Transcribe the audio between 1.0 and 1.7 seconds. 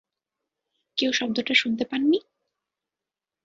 শব্দটা